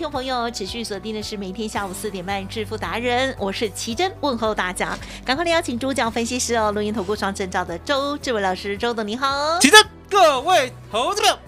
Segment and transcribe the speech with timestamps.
[0.00, 9.58] 听众朋友持续锁定的是每天下午四点半致富达人，我是奇珍，问候大家，赶快来邀请主讲分析师哦，录音投顾双证照的周志伟老师，周董你好。
[9.58, 9.78] 奇珍，
[10.08, 11.38] 各位投资者，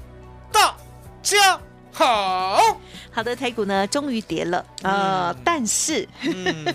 [0.53, 0.77] 大
[1.23, 1.59] 家
[1.93, 2.59] 好。
[3.11, 6.75] 好的，台股呢终于跌了，呃，但是，嗯，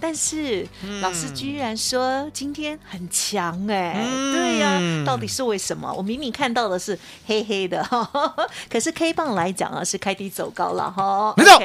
[0.00, 5.92] 但是、 嗯老师居然说今天很强哎、嗯对呀、到底是为什么？
[5.92, 7.82] 我明明看到的是黑黑的，
[8.70, 11.34] 可是 K 棒来讲啊是开低走高了哈。
[11.36, 11.58] 没错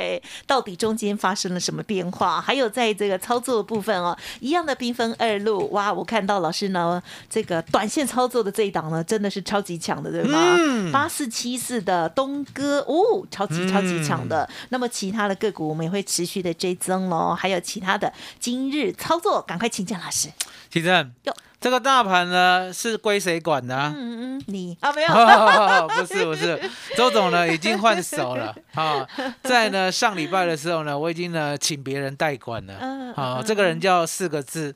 [0.45, 2.41] 到底中间发生了什么变化？
[2.41, 5.91] 还有在这个操作的部分哦，一样的兵分二路哇！
[5.91, 10.55] 我看到老师呢，这个短线操作的这一档呢，真的是超级强的，对吗？
[10.57, 14.47] 嗯八四七四的东哥哦，超级超级强的。
[14.69, 20.29] 那么其他的个股我们也会持续的追增喽，还有其他的今日操作，赶快请教老师。
[20.69, 23.93] 起身哟，这个大盘呢是归谁管的啊？
[23.95, 24.77] 嗯嗯，你。
[24.79, 26.59] 啊没有，不是不是，
[26.95, 28.55] 周总呢已经换手了。
[28.73, 29.05] 啊，
[29.43, 32.77] 在呢上礼拜的时候呢，我已经呢请别人代管了。
[32.79, 34.75] 嗯啊，嗯这个人叫四个字。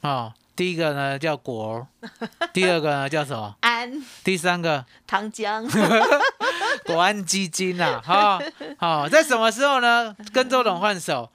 [0.00, 1.86] 啊，第一个呢叫果儿，
[2.52, 3.56] 第二个呢叫什么？
[3.78, 4.84] 安第三个。
[5.06, 5.66] 糖浆，
[6.84, 8.40] 国安基金啊，哈，
[8.78, 10.14] 好，在什么时候呢？
[10.32, 11.30] 跟周董换手，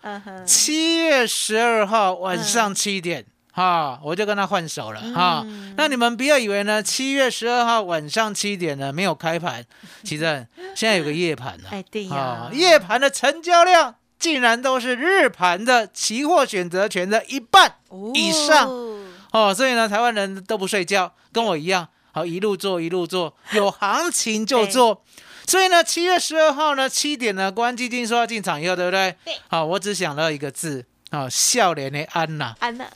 [0.46, 3.26] 七月十二号晚上七点。
[3.56, 5.44] 哈，我就跟他换手了哈。
[5.46, 9.64] 嗯那你们不要以为呢，七月十二号晚上七点呢没有开盘，
[10.04, 12.16] 其实现在有个夜盘呢、哎对呀。
[12.16, 17.76] 啊，夜盘的成交量竟然都是日盘的期货选择权的一半
[18.16, 19.00] 以上哦。
[19.32, 25.04] 哦，所以呢，台湾人都不睡觉，跟我一样，好一路做一路做， 有行情就做。
[25.46, 29.14] 所以呢，七月十二号呢七点呢，国安基金说要进场以后，对不对？
[29.26, 29.36] 对。
[29.50, 32.88] 好，我只想到一个字，啊，笑脸的安呐、安呐、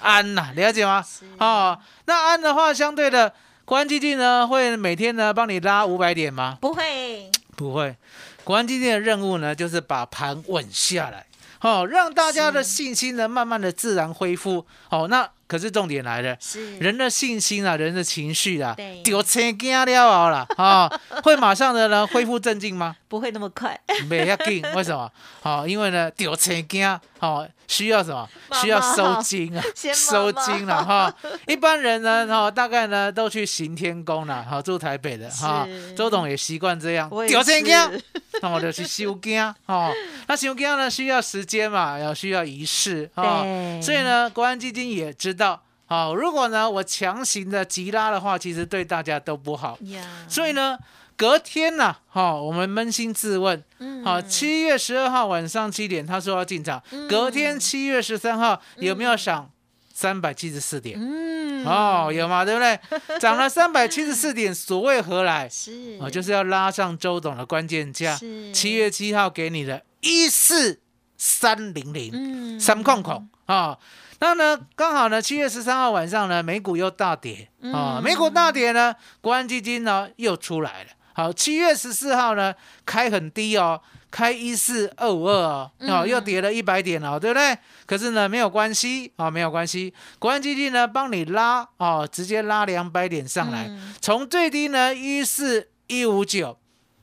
[0.00, 1.00] 安呐、 了解吗？
[1.08, 3.32] 是哦，那安的话，相对的，
[3.64, 6.58] 国安基金呢会每天呢帮你拉五百点吗？
[6.60, 7.96] 不会，不会，
[8.42, 11.26] 国安基金的任务呢就是把盘稳下来，
[11.60, 14.66] 哦，让大家的信心呢慢慢的自然恢复。
[14.90, 16.34] 哦，那可是重点来了。
[16.40, 20.90] 是人的信心啊，人的情绪啊对，丢车惊了后啦，啊、
[21.22, 22.96] 会马上的呢恢复镇静吗？
[23.12, 23.78] 不会那么快，
[24.08, 25.12] 没要紧，为什么？
[25.42, 28.26] 好、因为呢丢钱惊，好、需要什么？
[28.62, 29.62] 需要收金啊，
[29.92, 31.14] 收金了哈。
[31.46, 38.02] 一般人呢，哈、大概呢都去行天宫了，好、住台北的哈、是周董也习惯这样，丢钱惊是，
[38.40, 39.92] 那我就去修惊哦。
[40.26, 43.82] 那修惊呢需要时间嘛，要需要仪式哦对。
[43.82, 49.76] 所以呢，国安基金也知道，好、如果呢我强行的急拉的话，其实对大家都不好。
[49.82, 50.78] 呀，所以呢，
[51.22, 59.48] 隔天呢、哈、我们扪心自问，嗯好、七月十二号晚上七点，他说要进场，隔天七月十三号有没有涨
[59.94, 60.98] 三百七十四点？
[61.00, 62.76] 嗯，哦，有嘛，对不对？
[63.20, 65.48] 涨了三百七十四点，所谓何来？
[65.48, 68.18] 是哦，就是要拉上周董的关键价，
[68.52, 70.80] 七月七号给你的一四
[71.16, 73.78] 三零零嗯三控控啊。
[74.18, 80.90] 那呢，刚好呢，七月十三号晚上呢，美股又大跌啊，嗯美股大跌呢，国安基金呢又出来了。
[81.14, 82.54] 好，七月十四号呢，
[82.86, 83.80] 开很低哦，
[84.10, 87.56] 开一四二五二哦，又跌了一百点哦，对不对？
[87.86, 93.94] 可是呢，没有关系啊、没有关系，国安基金呢帮你拉哦，直接拉两百点上来，嗯。
[94.00, 96.58] 从最低呢一四一五九，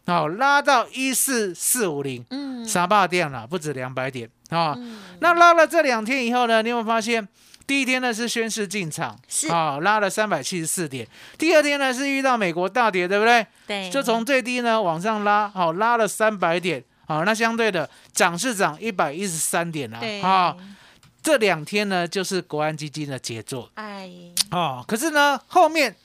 [0.05, 2.65] 哦，拉到一四四五零，嗯。
[2.65, 4.99] 三百点了，不止两百点啊、嗯。
[5.19, 7.27] 那拉了这两天以后呢，你有没有发现？
[7.69, 11.07] 第一天呢是宣誓进场，是啊、拉了三百七十四点。
[11.37, 13.45] 第二天呢是遇到美国大跌，对不对？
[13.67, 19.87] 对，就从最低呢往上拉，好、拉了三百点，好、那相对的涨是涨一百一十三点
[20.23, 20.55] 啊、
[21.21, 24.09] 这两天呢就是国安基金的杰作哎，
[24.49, 24.83] 哦。
[24.87, 25.95] 可是呢，后面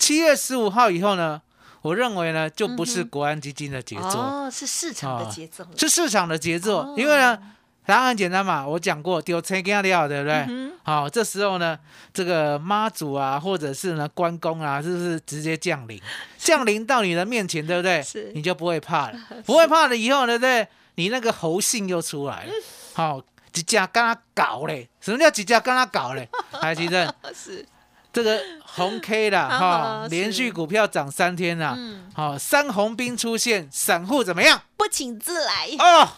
[0.00, 1.40] 七月十五号以后呢，
[1.82, 6.78] 我认为呢就不是国安基金的杰作，哦，是市场的哦节奏了，是市场的节奏。
[6.78, 7.38] 哦因为呢，
[7.84, 10.34] 答案很简单嘛，我讲过丢车给他掉，对不对？
[10.48, 11.78] 嗯好，这时候呢，
[12.12, 16.00] 这个妈祖啊，或者是呢关公啊，是不是直接降临？
[16.38, 18.32] 降临到你的面前，对不对是？
[18.34, 20.68] 你就不会怕了， 不会怕了以后呢，对不对？
[20.96, 22.52] 你那个猴性又出来了。
[22.94, 24.88] 好，几家跟他搞嘞？
[25.00, 26.28] 什么叫几家跟他搞嘞？
[26.52, 27.64] 海奇正，哼，是，
[28.12, 34.60] 这个红 K 啦，啊哈，是连续股票涨三天啦，嗯，好，三红兵出现，散户怎么样？
[34.76, 36.08] 不请自来，哦，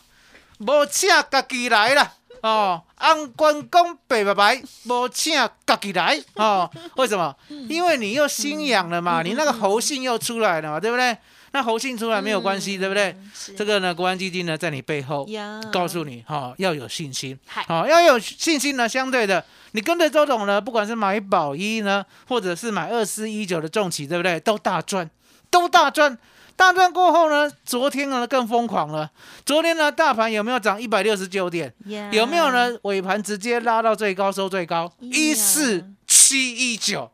[0.59, 2.13] 无请家己来啦。
[2.43, 5.35] 哦，按关公白拜拜，无请
[5.67, 6.71] 家己来哦。
[6.97, 7.35] 为什么？
[7.69, 11.17] 因为你又心痒了嘛，你那个猴性又出来了嘛，对不对？
[11.53, 13.17] 那猴性出来没有关系，对不对？
[13.57, 15.27] 这个呢，国安基金呢在你背后，
[15.73, 18.89] 告诉你，哈、要有信心，嗨好、要有信心呢。
[18.89, 19.43] 相对的，
[19.73, 24.39] 你跟着周董呢，不管是买宝一呢，或者是买二四一九的重企，对不对？
[24.41, 25.09] 都大赚，
[25.49, 26.19] 都大赚。
[26.57, 29.11] 大赚过后呢，昨天呢更疯狂了。
[29.45, 31.73] 昨天呢，大盘有没有涨一百六十九点？
[31.87, 32.51] 呀有没有？
[32.53, 32.79] 呢？
[32.83, 37.11] 尾盘直接拉到最高，收最高一四七一九，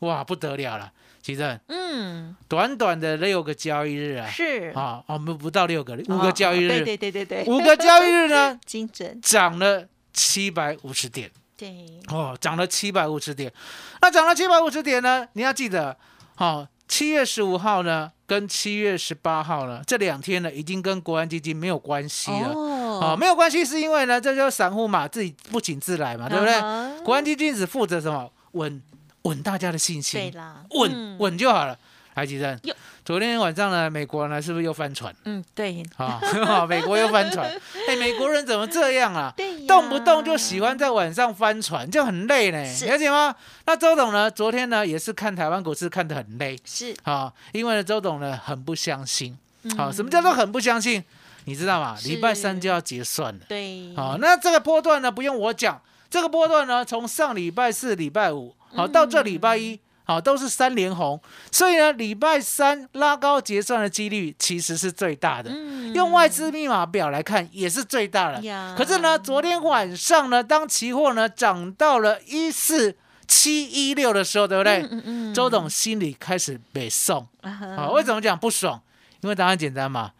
[0.00, 0.92] 哇，不得了了！
[1.22, 13.52] 奇正嗯，短短的六个交易日啊，是啊，我们不到六个，五个交易日，哦对对对对对，五个交易日呢， 精准，涨了七百五十点对，哦，涨了七百五十点。
[14.00, 15.28] 那涨了七百五十点呢？
[15.34, 15.94] 你要记得，
[16.38, 22.48] 哦，七月十五号呢，跟七月十八号呢，这两天呢，已经跟国安基金没有关系了。
[22.48, 26.60] 哦，哦，没有关系，是因为呢，这就是散户嘛，自己不请自来嘛，对不对？
[26.60, 28.28] 对国安基金只负责什么？
[28.52, 28.82] 稳
[29.22, 31.68] 稳大家的信对心，啦，稳嗯，稳就好了。
[31.72, 31.78] 来，
[32.24, 32.74] 吉正哟，
[33.04, 36.20] 昨天晚上呢，美国呢是不是又翻船嗯，对，啊？
[36.68, 37.50] 美国又翻船，
[37.88, 39.32] 哎，美国人怎么这样啊？
[39.36, 43.34] 对，动不动就喜欢在晚上翻船，就很累呢，了解吗？
[43.66, 49.36] 那周董呢，昨天呢也是看台湾股市看得很累是，啊，因为呢周董呢很不相信，
[49.76, 51.02] 好、嗯什么叫做很不相信？
[51.44, 51.96] 你知道吗？
[52.04, 55.80] 礼拜三就要结算了，对，好、那这个波段呢不用我讲，
[56.10, 59.80] 这个波段呢从上礼拜四、礼拜五，好、到这礼拜一。
[60.10, 61.20] 好，都是三连红，
[61.52, 65.48] 所以呢，礼拜三拉高结算的几率其实是最大的。
[65.54, 68.40] 嗯用外资密码表来看，也是最大的。
[68.42, 72.96] 呀可是呢，昨天晚上呢，当期货呢涨到了一四
[73.28, 74.82] 七一六的时候，对不对？
[74.90, 78.82] 嗯嗯周董心里开始北宋啊哈啊，为什么讲不爽？
[79.20, 80.10] 因为答案简单嘛，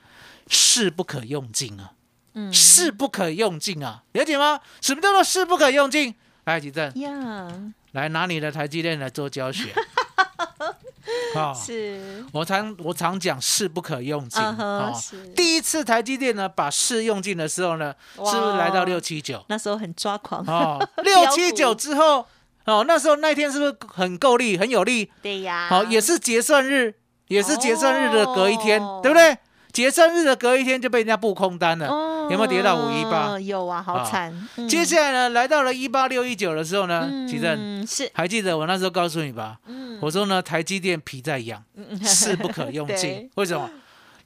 [0.46, 1.90] 势不可用尽啊，
[2.34, 4.60] 嗯势不可用尽啊，了解吗？
[4.80, 6.14] 什么叫做势不可用尽？
[6.44, 7.48] 来，吉正，呀，
[7.92, 9.72] 来拿你的台积电来做教学。
[11.34, 14.92] 啊，是，我常我常讲势不可用尽嗯哼啊。
[14.92, 19.44] 是，第一次台积电呢把势用尽的时候呢，是不是来到六七九？
[19.48, 22.26] 那时候很抓狂，哦， 六七九之后，
[22.64, 25.12] 哦，那时候那天是不是很够力，很有力？
[25.22, 26.94] 对呀，好、也是结算日，
[27.28, 29.38] 也是结算日的隔一天，哦对不对？
[29.72, 31.88] 结算日的隔一天就被人家布空单了。
[31.88, 34.48] 哦有没有跌到五一八有啊，好啊惨。
[34.56, 39.56] 嗯接下来呢，来到了一八六一九的时候呢，奇正嗯是，还记得我那时候告诉你吧？
[39.66, 43.30] 嗯我说呢，台积电皮在痒，嗯势不可用 尽对。
[43.34, 43.68] 为什么？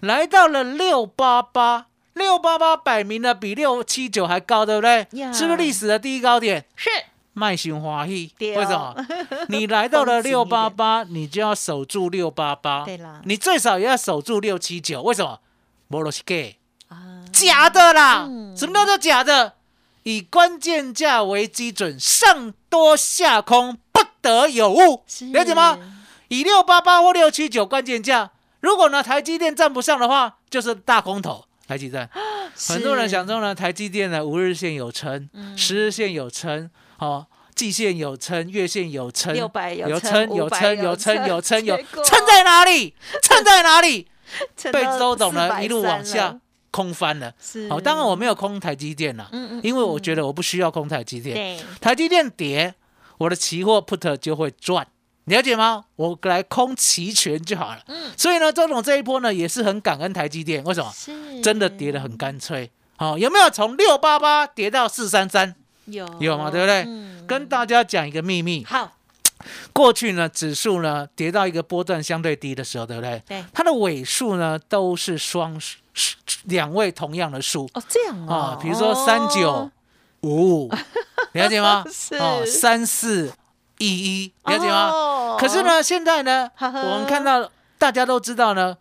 [0.01, 5.07] 来到了六八八，六八八摆明了比六七九还高，对不对？
[5.33, 6.63] 是不是历史的第一高点？
[6.77, 6.91] 是
[7.33, 8.95] 卖心欢喜，为什么？
[9.49, 15.41] 你来到了六八八，你就要守住六八八，对啦你最少也要守住六七九，为什么？
[15.89, 16.57] 摩罗西给
[16.89, 19.55] 啊，假的啦，嗯什么叫做假的？
[20.05, 25.79] 以关键价为基准，上多下空不得有误，了解吗？？
[26.29, 31.45] 以六八八或六七九关键价，如果呢台积电站不上的话，就是大空头。
[31.67, 32.07] 台积电，
[32.69, 42.95] 很多人想说呢，台积电呢五日线有撑，嗯十日线有撑，哦，季线有撑，月线有撑，有撑，有500撑，有撑，有撑，有结果撑在哪里？
[43.23, 44.09] 撑在哪里？
[44.73, 46.39] 被周董呢一路往下，
[46.71, 47.33] 空翻了。
[47.41, 51.59] 是好，当然我没有空台积电了，嗯嗯因为我觉得我不需要空台积电。
[51.81, 52.75] 台积电跌，
[53.19, 54.87] 我的期货 put 就会赚，
[55.25, 55.85] 了解吗？
[55.97, 57.83] 我来空期权就好了。
[57.87, 60.91] 嗯所以呢，周总这一波呢也是很感恩台积电，为什么？
[60.95, 62.71] 是真的跌得很干脆。
[62.97, 65.55] 好、有没有从六八八跌到四三三？
[65.87, 68.97] 有有嘛对不对嗯跟大家讲一个秘密，好
[69.73, 73.23] 过去呢指数呢跌到一个波段相对低的时候，对不对？
[73.27, 73.45] 对。
[73.53, 75.79] 它的尾数呢都是双数
[76.45, 77.69] 两位同样的数。
[77.75, 78.57] 哦这样啊？
[78.57, 79.71] 哦，，比如说三九哦？
[80.23, 80.65] 五。
[80.67, 80.71] 五，
[81.33, 81.85] 了解吗？
[81.93, 82.17] 是。
[82.17, 83.33] 哦，三四
[83.79, 84.91] 一一，了解吗？
[84.91, 85.37] 哦。
[85.39, 88.77] 可是呢，现在呢，我们看到大家都知道呢，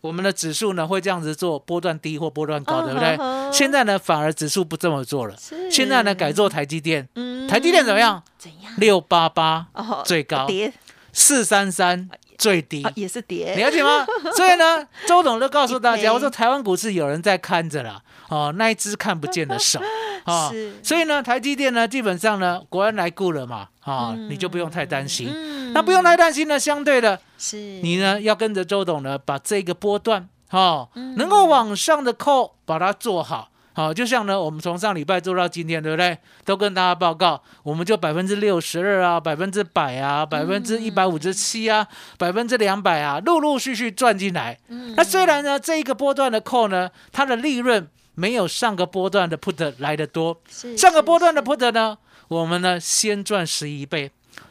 [0.00, 3.52] 我们的指数呢会这样子做波段低或波段高，嗯对不对？
[3.52, 5.34] 现在呢反而指数不这么做了，
[5.70, 7.48] 现在呢改做台积电，嗯。
[7.48, 8.22] 台积电怎么样？
[8.42, 8.72] 怎样？
[8.76, 10.72] 六八八哦最高，跌。
[11.12, 12.82] 四三三最低。
[12.82, 14.04] 啊，，也是跌，了解吗？
[14.34, 19.80] 所以呢，周董就告诉大家，我说台湾股市有人在看着啦，哦，那一只看不见的手，
[20.26, 25.28] 哦，所以呢，台积电呢，基本上呢，国安来顾了嘛，啊，你就不用太担心。
[25.32, 25.72] 嗯。
[25.72, 27.56] 那不用太担心呢，相对的，是。
[27.56, 31.14] 你呢要跟着周董呢，把这个波段，哦，嗯。
[31.16, 33.50] 能够往上的扣，把它做好。
[33.74, 36.18] 好，就像呢，我们从上礼拜做到今天，对不对？
[36.44, 41.86] 都跟大家报告，我们就百分之六十二啊，百分之百啊，百分之一百五十七啊，
[42.18, 44.58] 百分之两百啊，陆陆续续赚进来。
[44.96, 51.96] 那虽然呢，这一个波段的扣呢，它的利润没有上个波段的 put 来的多，是上个波段的 put 呢，
[52.28, 54.10] 我们呢先赚十一倍，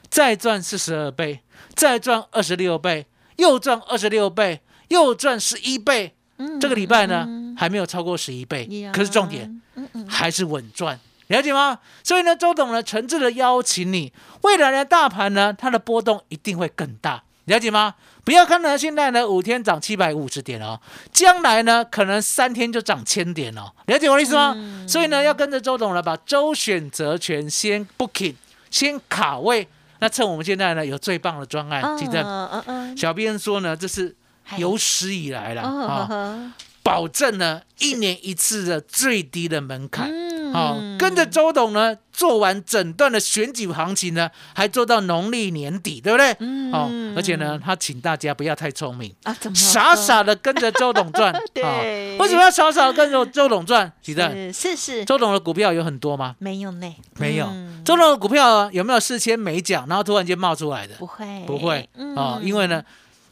[0.09, 1.41] 再赚四十二倍，
[1.75, 6.15] 再赚二十六倍，又赚二十六倍，又赚十一倍。
[6.59, 9.61] 这个礼拜呢还没有超过十一倍可是重点
[10.07, 10.99] 还是稳赚。
[11.27, 11.79] 了解吗？
[12.03, 17.95] 所以呢，周董呢诚挚的邀请你，未来的大盘呢，它的波动一定会更大，了解吗？
[18.25, 20.77] 不要看呢，现在呢五天涨七百五十点哦，
[21.09, 24.53] 将来呢可能三天就涨千点哦，了解我的意思吗？
[24.57, 28.35] 嗯所以呢，要跟着周董呢，把周选择权先 booking，
[28.69, 29.65] 先卡位。
[29.99, 34.13] 那趁我们现在呢有最棒的专案，记得嗯嗯嗯，小编说呢，这是
[34.57, 40.09] 有史以来了哦啊，保证呢一年一次的最低的门槛。
[40.11, 40.31] 嗯。
[40.51, 46.35] 好、跟着周董呢，做完整段的选举行情呢，还做到农历年底，对不对？
[46.39, 46.69] 嗯。
[46.73, 51.33] 哦，而且呢，他请大家不要太聪明，啊，怎么傻傻的跟着周董赚。
[51.53, 51.63] 对。
[51.63, 53.89] 哦为什么要傻傻的跟着周董赚？
[54.01, 55.05] 记得是是是。
[55.05, 56.35] 周董的股票有很多吗？
[56.39, 57.45] 没有呢，没有。
[57.45, 57.81] 嗯。
[57.85, 60.95] 周董的股票有没有事先没讲，然后突然间冒出来的？
[60.95, 61.43] 不会。
[61.47, 62.13] 不会嗯。
[62.15, 62.83] 哦，因为呢，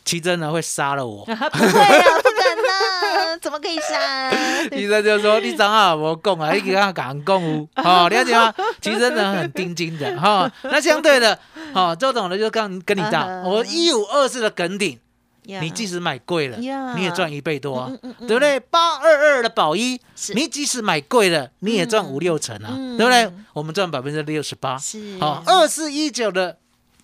[0.06, 1.24] 奇珍呢会杀了我。
[1.26, 4.32] 不会啊，不可能，怎么可以杀？
[4.76, 8.54] 医生就说：“你长好我讲啊，你给他讲讲有， 哦，了解吗？
[8.82, 11.38] 奇珍呢很钉钉的哈、那相对的，
[11.74, 14.98] 哦，周董呢就跟跟你讲，嗯我一五二四的梗顶，
[15.44, 15.60] 呀。
[15.62, 16.94] 你即使买贵了，呀。
[16.96, 18.60] 你也赚一倍多啊，嗯嗯嗯对不对？
[18.60, 20.00] 八二二的宝一，
[20.34, 22.98] 你即使买贵了，你也赚五六成啊，嗯。
[22.98, 23.32] 对不对？
[23.54, 25.18] 我们赚百分之六十八，是。
[25.20, 26.58] 好，二四一九的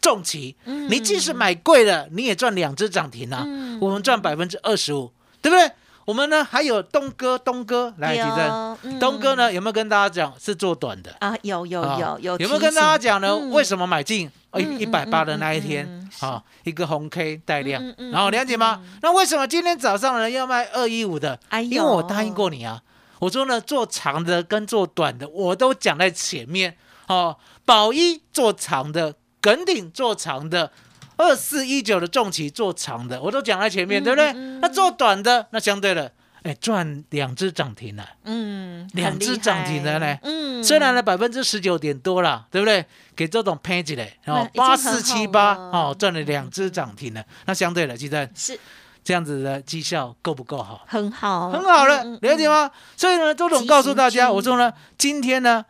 [0.05, 5.71] 重旗，嗯你即使买贵了，你也赚两只涨停啊，嗯我们赚百分之二十五，对不对？
[6.05, 8.15] 我们呢还有东哥，东哥来
[8.99, 11.11] 东哥呢有没有跟大家讲是做短的？
[11.19, 13.29] 啊，有有啊有有，有没有跟大家讲呢？
[13.29, 14.27] 嗯为什么买进？
[14.51, 17.81] 哦，嗯一百八的那一天嗯啊，一个红 K 带量
[18.11, 18.83] 然后了解吗？
[19.01, 21.39] 那为什么今天早上呢要卖二一五的？
[21.49, 22.79] 哎因为我答应过你啊，
[23.17, 27.35] 我说呢做长的跟做短的我都讲在前面哦。
[27.65, 30.71] 宝一做长的，耿鼎做长的。
[31.17, 34.33] 二四一九的重旗做长的，我都讲在前面，对不对？
[34.33, 36.11] 嗯那做短的，那相对的，
[36.43, 38.05] 哎，赚两只涨停了。
[38.25, 42.85] 嗯，两只涨停的害呢嗯，虽然呢百分之十九点多了，对不对？
[43.15, 47.23] 给周董配起来，哦那已，经八四七八了哦，赚了两只涨停了。
[47.45, 48.59] 那相对的，记得是
[49.01, 50.83] 这样子的绩效够不够好？
[50.85, 52.49] 很好，很好了嗯，了解？
[52.49, 52.69] 吗？
[52.97, 55.63] 所以呢，周董告诉大家，我说呢，今天呢，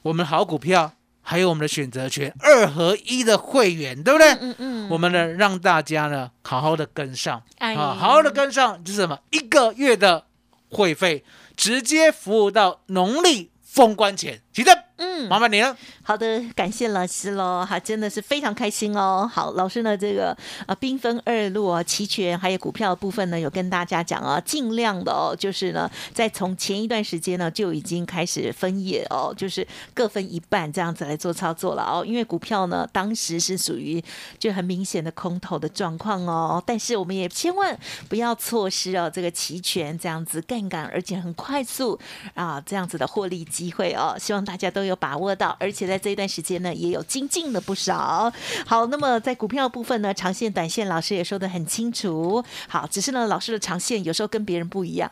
[0.00, 0.92] 我们好股票
[1.28, 4.30] 还有我们的选择权二合一的会员，对不对？
[4.34, 9.18] 嗯嗯，我们呢，让大家呢好好的跟上哎啊，好好的跟上，就是什么？
[9.30, 10.24] 一个月的
[10.70, 11.24] 会费
[11.56, 15.76] 直接服务到农历封关前，记得嗯，麻烦你了。
[16.02, 19.30] 好的，感谢老师喽，哈，真的是非常开心哦。
[19.30, 20.34] 好，老师呢，这个
[20.66, 32.02] 啊兵分二路啊，期权还有股票的部分呢，有跟大家讲啊，尽量的哦，就是呢，在从前一段时间呢就已经开始分野哦，就是各分一半这样子来做操作了哦。
[32.02, 34.02] 因为股票呢，当时是属于
[34.38, 41.98] 就很明显的空头的状况哦，但是我们也千万不要错失哦这个期权这样子杠杆，而且很快速
[42.32, 48.32] 啊这样子的获利机会哦，希望大家都有把握到，而且在这一段时间呢也有精进了不少。
[48.66, 52.44] 好，那么在股票部分呢，长线、短线老师也说的很清楚。
[52.68, 55.10] 好，只是呢老师的长线有时候跟别人不一样，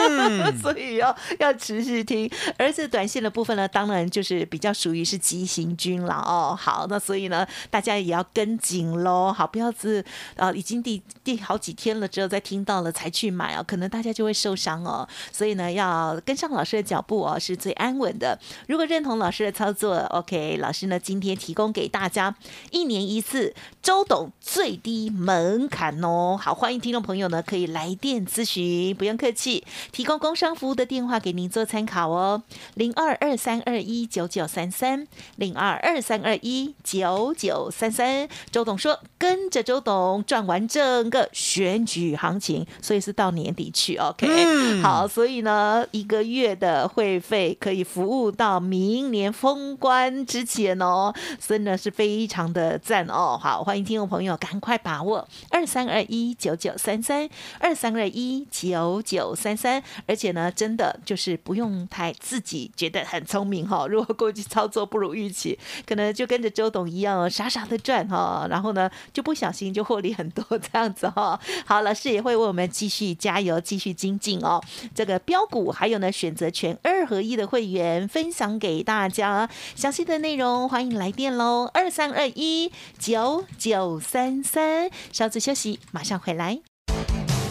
[0.60, 2.30] 所以要要持续听。
[2.58, 6.56] 而这短线的部分呢，当然就是比较属于是急行军了哦。
[6.58, 9.32] 好，那所以呢，大家也要跟紧喽。
[9.32, 10.04] 好，不要是
[10.36, 15.06] 呃已经第第好几天了之后再听到了才去买哦，可能大家就会受伤哦。
[15.32, 18.38] 所以呢，要跟上老师的脚步哦，是最安稳的。
[18.68, 22.34] 如果认同同老师的操作，OK，老师呢今天提供给大家
[22.72, 26.36] 一年一次周董最低门槛哦。
[26.40, 32.42] 好，欢迎听众朋友呢可以来电咨询，不用客气，提供工商服务的电话给您做参考哦，
[32.74, 35.06] 零二二三二一九九三三，
[35.36, 38.28] 零二二三二一九九三三。
[38.50, 44.26] 周董说，跟着周董赚完整个选举行情，所以是到年底去，OK。
[44.26, 53.38] 嗯好，所以呢，一个月的会费可以服务到明年封关之前哦，真的是非常的赞哦。
[53.40, 74.62] 好，欢迎听众朋友赶快把握二三二一九九三三二三二一九九三三，而且呢，真的就是不用太自己觉得很聪明哈、 如果过去操作不如预期，可能就跟着周董一样，傻傻的赚哈、然后呢就不小心就获利很多这样子哈、 好，老师也会为我们继续加油，继续精进哦。
[74.94, 86.60] 这个标股还有呢选择权二合一的会员分享给大大家，详细的内容欢迎来电喽，二三二一九九三三，稍作休息，马上回来。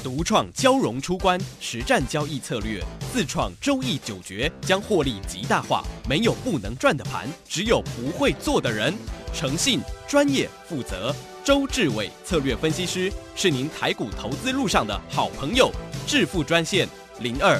[0.02, 2.82] 独创交融出关实战交易策略，
[3.12, 5.84] 自创周易九诀，将获利极大化。
[6.08, 8.94] 没有不能赚的盘，只有不会做的人。
[9.34, 15.70] 诚信、专业、负责，周志伟策略分析师是您台股投资路上的好朋友。
[16.08, 16.88] 致富专线
[17.20, 17.60] 零二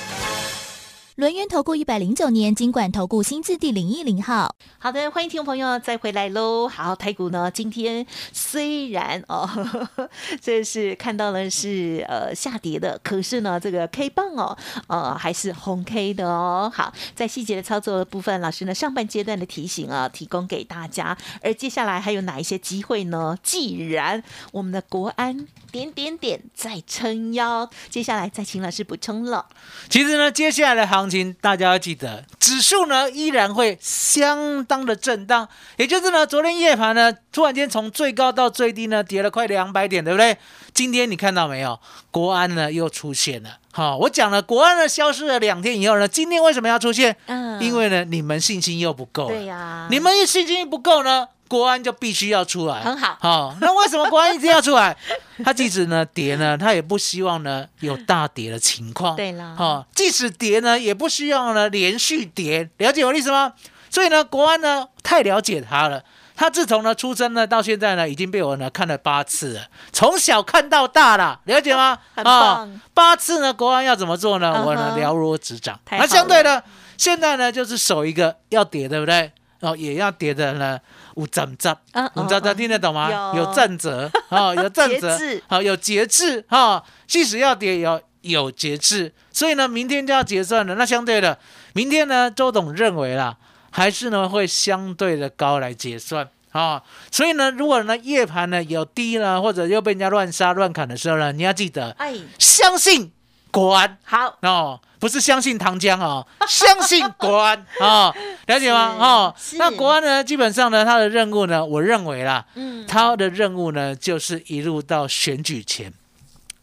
[1.21, 4.55] 轮源投顾一百零九年金管投顾新字第零一零号。
[4.79, 6.67] 好的，欢迎听众朋友再回来喽。
[6.67, 9.63] 好，台股呢今天虽然哦，呵
[9.95, 10.09] 呵
[10.41, 16.71] 这是看到了是呃下跌的，可是呢这个 K 棒哦，呃还是红 K 的哦。
[16.73, 21.15] 好，在细节的操作的部分，老师呢上半阶段的提醒啊，提供给大家。
[21.43, 23.37] 而接下来还有哪一些机会呢？
[23.43, 29.45] 既然我们的国安点点点在撑腰，接下来再请老师补充了。
[29.87, 40.37] 其实呢，接下来的行情大家要记得，指数呢依然会相当的震荡，也就是呢，昨天夜盘呢突然间从最高到最低呢跌了快两百点，对不对？
[40.73, 41.77] 今天你看到没有？
[42.09, 43.57] 国安呢又出现了。
[43.73, 47.15] 好、我讲了，国安呢消失了两天以后呢，今天为什么要出现？
[47.25, 49.27] 嗯因为呢你们信心又不够。
[49.27, 52.79] 对呀、你们信心不够呢，国安就必须要出来。
[52.79, 54.95] 很好好、那为什么国安一定要出来？
[55.43, 59.17] 他即使呢跌呢，他也不希望呢有大跌的情况。
[59.17, 62.69] 对啦好、即使跌呢，也不希望呢连续跌。
[62.77, 63.51] 了解我的意思吗？
[63.89, 66.01] 所以呢，国安呢太了解他了。
[66.33, 71.99] 他自从呢出生呢到现在呢，已经被我呢看了八次了，从小看到大了，了解吗？
[72.15, 74.63] 很啊棒八次呢，国安要怎么做呢？
[74.65, 75.77] 我呢了如指掌。
[75.91, 76.63] 那相对呢，
[76.97, 79.31] 现在呢就是守一个要跌，对不对？
[79.61, 80.79] 哦，也要跌的呢，
[81.15, 83.33] 五怎怎，嗯五怎怎嗯听得懂吗？
[83.35, 86.83] 有有正则啊，有正则， 好，有节制哈。
[87.07, 89.13] 即使要跌，也要有节制。
[89.31, 90.75] 所以呢，明天就要结算了。
[90.75, 91.37] 那相对的，
[91.73, 93.37] 明天呢，周董认为啦，
[93.71, 96.27] 还是呢会相对的高来结算。
[96.51, 103.09] 啊、所以呢，如果呢夜盘呢有低呢，或者又被人家乱杀乱砍的时候呢，你要记得哎，相信
[103.51, 107.65] 国安好，哦，不是相信唐江哦， 相信国安。
[107.79, 108.13] 哦，
[108.47, 108.95] 了解吗？
[108.99, 115.93] 哦，那国安呢，基本上呢，他的任务呢，我认为啦，嗯，他的任务呢，就是一路到选举前，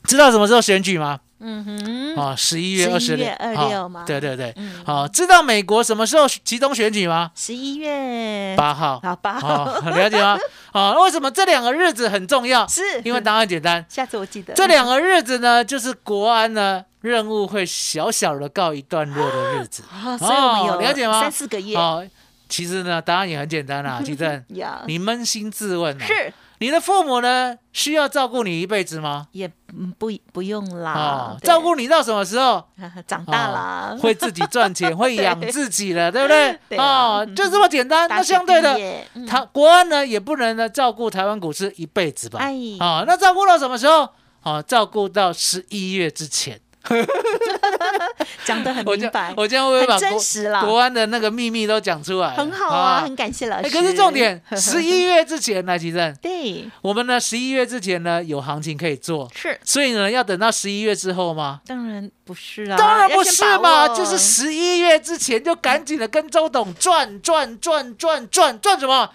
[0.04, 1.20] 知道什么时候选举吗？
[1.40, 4.04] 嗯哼，啊，十一月二十六，二六吗？
[4.06, 4.82] 对对对，嗯。
[4.84, 7.30] 好，知道美国什么时候集中选举吗？
[7.34, 9.00] 十一月八号。
[9.02, 9.64] 好八号。
[9.64, 10.36] 哦，了解吗？
[10.72, 12.66] 啊， 为什么这两个日子很重要？
[12.66, 12.82] 是。
[13.04, 14.52] 因为答案简单，下次我记得。
[14.54, 19.84] 这两个日子呢，就是国安呢任务会小小的告一段落的日子。
[19.92, 21.20] 啊，所以我了解吗？
[21.20, 21.76] 三四个月。
[21.76, 22.04] 哦，
[22.48, 24.44] 其实呢，答案也很简单啦， 吉正，
[24.86, 29.26] 你扪心自问啊，是你的父母呢需要照顾你一辈子吗？
[29.32, 32.64] 也嗯不不用啦哦，，照顾你到什么时候？
[33.06, 36.58] 长大了哦，会自己赚钱， 会养自己了，对不对？
[36.70, 38.08] 对啊哦，就这么简单。
[38.08, 38.78] 那相对的
[39.26, 42.38] 他国安呢也不能呢照顾台湾股市一辈子吧？
[42.40, 44.08] 哎啊，那照顾到什么时候？
[44.42, 46.60] 哦，照顾到十一月之前。
[48.44, 50.20] 讲的很明白，我这样会把国
[50.66, 52.30] 国安的那个秘密都讲出来？
[52.34, 53.66] 很好啊，很感谢老师。
[53.66, 61.60] 哎可是重点， 十一月之前来吉正，对我们呢十一月之前呢有行情可以做，是，所以呢要等到十一月之后吗？
[61.66, 69.10] 当然不是啊，当然不是嘛，就是十一月之前就赶紧的跟周董赚赚赚赚赚赚什么？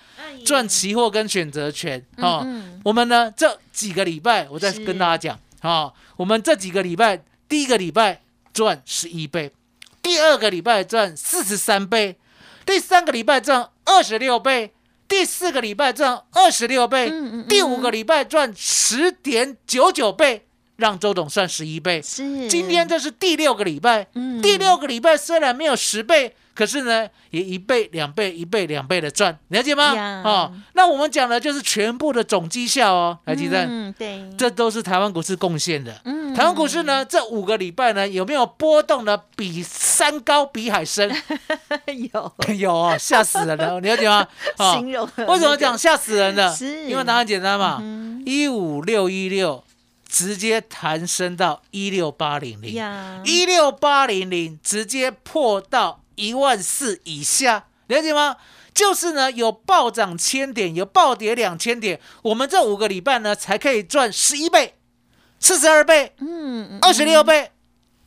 [0.46, 2.42] 赚期货跟选择权哦。
[2.44, 8.22] 嗯我们呢这几个礼拜，我再跟大家讲哦，我们这几个礼拜，第一个礼拜
[8.54, 9.52] 赚十一倍，
[10.02, 12.18] 第二个礼拜赚四十三倍，
[12.66, 14.74] 第三个礼拜赚二十六倍，
[15.08, 22.02] 第四个礼拜赚二十六倍，嗯嗯第五个礼拜赚十点九九倍，让周董算十一倍。
[22.02, 22.48] 是。
[22.48, 24.42] 今天这是第六个礼拜，嗯。
[24.42, 29.96] 第六个礼拜虽然没有十倍，可是呢，也一倍、两倍、一倍、两倍的赚，了解吗？
[29.96, 36.00] 呀哦，那我们讲的就是全部的总绩效哦，来记得，嗯对，这都是台湾股市贡献的。
[36.06, 41.12] 嗯台湾股市呢，这五个礼拜呢，有没有波动的比山高比海深？
[42.14, 44.28] 有 有哦，吓死人了， 了解吗？
[44.58, 46.52] 哦形容为什么讲吓死人的？
[46.56, 49.64] 是因为答案简单嘛，嗯一五六一六
[50.08, 52.74] 直接弹升到一六八零零。
[52.74, 53.22] 呀？
[53.26, 58.38] 一六八零零直接破到一万四以下，了解吗？
[58.74, 64.76] 就是呢，有暴涨千点，有暴跌两千点，我们这五个礼拜呢才可以赚十一倍、
[65.40, 67.52] 四十二倍、嗯，二十六倍、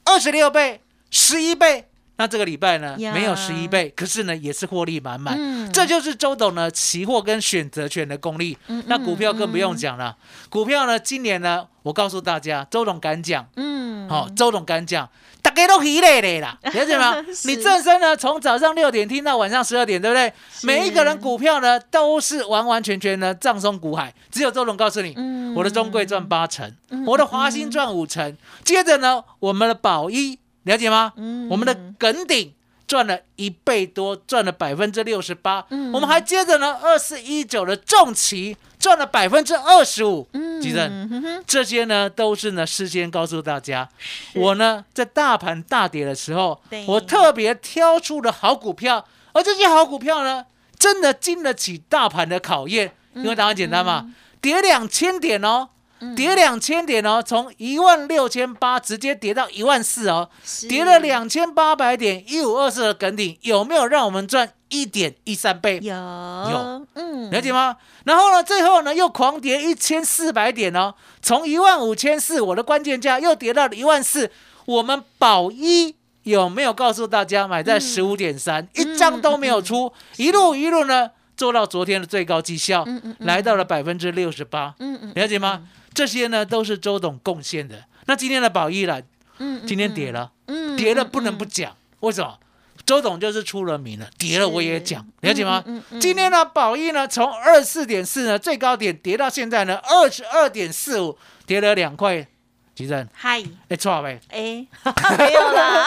[0.04, 1.88] 二十六倍、十一倍。
[2.18, 5.36] 那这个礼拜呢没有十一倍，可是呢也是获利满满。
[5.38, 8.56] 嗯这就是周董呢期货跟选择权的功力。
[8.68, 10.16] 嗯那股票更不用讲了，
[10.48, 17.16] 股票呢今年呢我告诉大家，周董敢讲，嗯，好、周董敢讲，大家都疲累累啦， 了解吗？
[17.34, 20.32] 是你正身呢，从早上六点听到晚上十二点，对不对？
[20.62, 31.12] 每一个人股票呢都是完完全全的葬送股海，只有周董告诉你，嗯我的中贵赚八成，嗯我的华兴赚五成，接着呢，我们的宝一了解吗？
[31.16, 32.52] 嗯我们的耿鼎。
[32.88, 35.66] 赚了一倍多，赚了百分之六十八。
[35.70, 40.28] 嗯我们还接着呢，二四一九的重旗赚了百分之二十五。
[40.32, 43.88] 嗯吉正，这些呢都是呢事先告诉大家，
[44.34, 50.46] 我呢在大盘大跌的时候，我特别挑出了好股票，而这些好股票呢，
[50.78, 54.06] 真的经得起大盘的考验，因为答案简单嘛，
[54.40, 55.70] 跌两千点哦。
[56.14, 60.68] 跌两千点哦，从一万六千八直接跌到一万四哦，是。
[60.68, 65.80] 跌了两千八百点，一五二四的梗顶有没有让我们赚一点一三倍？
[65.82, 65.94] 有。
[65.94, 66.86] 有。
[66.94, 67.30] 嗯。
[67.30, 67.76] 了解吗？
[68.04, 74.30] 然后呢，最后呢又狂跌一千四百点哦，从一万五千四我的关键价又跌到了一万四。
[74.66, 83.26] 我们保一有没有告诉大家买在十五点三，一张都没有出，一路一路呢做到昨天的最高绩效，嗯嗯嗯。
[83.26, 85.62] 来到了百分之六十八，嗯嗯了解吗？
[85.96, 87.86] 这些呢都是周董贡献的。
[88.04, 89.00] 那今天的宝一了，
[89.38, 92.38] 嗯今天跌了，嗯跌了不能不讲，为什么？
[92.84, 95.64] 周董就是出了名了，跌了我也讲，了解吗？
[95.66, 102.28] 嗯嗯嗯今天呢，宝益呢从二四点四呢最高点跌到现在呢二十二点四五，跌了两块。
[102.76, 103.42] 吉正，嗨。
[103.70, 104.66] 会，错呗，哎
[105.18, 105.86] 没有啦，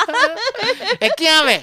[1.00, 1.62] 哎，惊呗！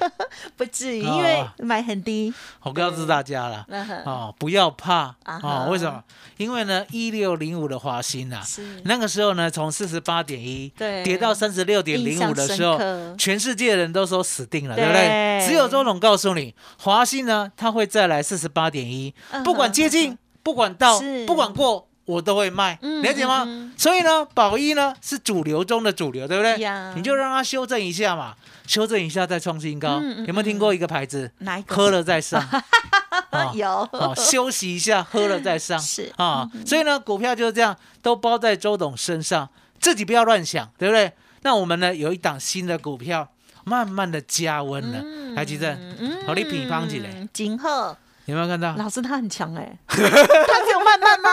[0.57, 1.17] 不至于，哦。
[1.17, 3.67] 因为买很低，我告诉大家了，
[4.07, 5.67] 哦，不要怕啊。
[5.69, 6.03] 为什么？
[6.37, 8.81] 因为呢，一六零五的华兴啊，是。
[8.85, 11.03] 那个时候呢，从四十八点一对。
[11.03, 12.79] 跌到三十六点零五的时候
[13.19, 14.85] 全世界人都说死定了，对。
[14.85, 15.47] 对不对？
[15.49, 19.13] 只有周董告诉你，华兴呢，它会再来四十八点一
[19.45, 21.89] 不管接近，不管到是，不管过。
[22.07, 23.45] 我都会卖，嗯了解吗？
[23.47, 26.57] 嗯所以呢，宝一呢是主流中的主流，对不对？
[26.95, 28.35] 你就让它修正一下嘛，
[28.67, 30.01] 修正一下再创新高。
[30.27, 31.31] 有没有听过一个牌子？
[31.39, 32.43] 哪一个喝了再上。
[33.31, 35.79] 哦 有哦，休息一下，喝了再上。
[35.79, 39.49] 是啊，所以呢，股票就是这样，都包在周董身上，
[39.81, 41.13] 自己不要乱想，对不对？
[41.43, 43.29] 那我们呢有一档新的股票，
[43.65, 45.03] 慢慢的加温了。
[45.35, 47.59] 来，吉正，嗯好，你比方起来，金
[48.27, 48.75] 鹤有没有看到？
[48.77, 51.31] 老师他很强哎，他只有慢慢吗？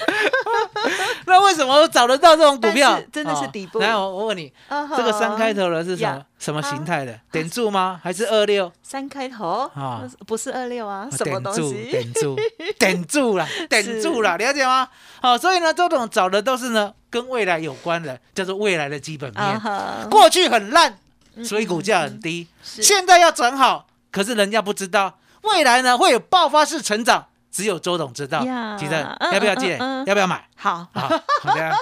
[1.26, 2.98] 那为什么我找得到这种股票？
[3.12, 7.18] 真的是底部哦来，我我问你，这这个三开头的是什么呀什么形态的？
[7.30, 8.00] 点住吗？
[8.02, 8.72] 还是二六？
[8.82, 11.90] 三开头啊不是二六啊，什么点住，东西？
[11.90, 12.36] 点住，
[12.78, 14.88] 点住了，点住了，了解吗？
[15.20, 19.60] 好，所以呢，周董找的都是呢跟未来有关的，叫做未来的基本啊面。
[19.60, 20.96] 哈，过去很烂，
[21.44, 28.76] 所以股价很低，是现在要转好，可是人家不知道，未来呢会有爆发式成长，只有周董知道呀。
[28.76, 29.78] 吉正嗯要不要借？
[30.06, 30.46] 要不要买？
[30.60, 31.08] 好，好，
[31.42, 31.72] 好的。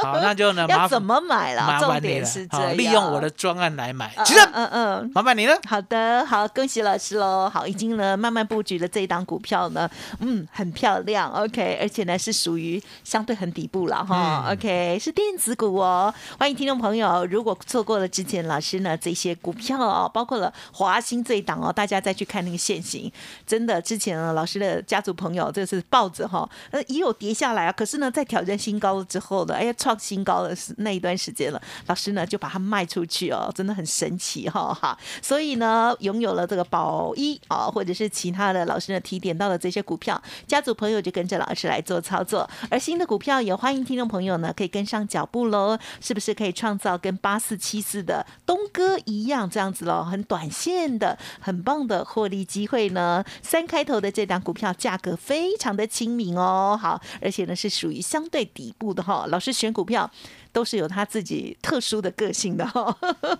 [0.00, 1.80] 好，那就呢 要怎么买啦？
[1.80, 4.12] 重点麻烦你了好是这样，利用我的专案来买。
[4.16, 5.10] 嗯其实嗯嗯。
[5.12, 5.58] 麻烦你了。
[5.68, 7.50] 好的，好，恭喜老师喽！
[7.52, 16.14] 好，已经呢慢慢布局了这一档股票呢，嗯，很漂亮，OK，而且呢是属于相对很底部了哈、嗯 o k 是电子股哦。
[16.38, 23.10] 欢迎听众朋友，如果错过了之前老师呢这些股票哦，包括了华兴这一档哦，大家再去看那个现形，
[23.44, 34.96] 真的之前呢老师的家族朋友这是抱着哈，呃也有跌下来啊，可是呢在挑战新高了之后呢，哎呀创新高的那一段时间了，老师呢就把它卖出去哦，真的很神奇哈、哈。
[35.20, 42.48] 所以呢，拥有了这个宝一啊，或者是其他的老师呢提点到的这些股票，家族朋友就跟着老师来做操作。
[42.70, 50.04] 而新的股票也欢迎听众朋友呢可以跟上脚步喽，是不是可以创造跟八四七四的东哥一样这样子喽？
[50.04, 53.24] 很短线的、很棒的获利机会呢？
[53.42, 60.10] 三开头的这档股票价格非常的亲民哦，好，而且呢是属于相相对底部的哈、老师选股票。
[60.58, 62.92] 都是有他自己特殊的个性的哈、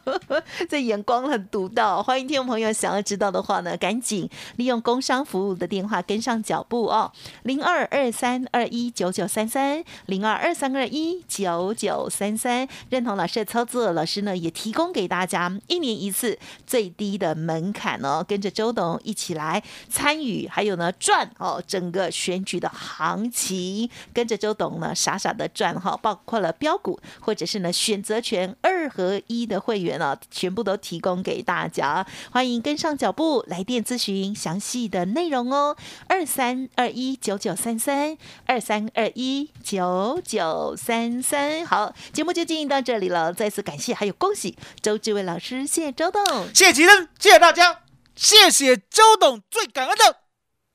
[0.71, 2.01] 这眼光很独到。
[2.01, 7.11] 欢迎听众朋友想要知道的话呢，赶紧利用工商服务的电话跟上脚步哦，
[7.43, 12.69] 零二二三二一九九三三，零二二三二一九九三三。
[12.89, 35.77] 认同老师的操作，老师呢也提供给大家一年一次最低的门槛哦，跟着周董一起来参与，还有呢赚哦整个选举的行情，跟着周董呢傻傻的赚哈，包括了标股或者是呢选择权二合一的会员啊，全部都提供给大家，欢迎跟上脚步，来电咨询详细的内容哦，
[36.09, 38.17] 二三二一九九三三，
[38.47, 41.65] 二三二一九九三三。
[41.67, 46.25] 好，节目就进行到这里了，再次感谢还有恭喜周志伟老师，谢谢周董。
[46.55, 47.83] 谢谢奇珍，谢谢大家，
[48.15, 50.17] 谢谢周董，最感恩的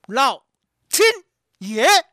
[0.07, 0.43] 老
[0.89, 1.07] 天
[1.59, 2.12] 爷。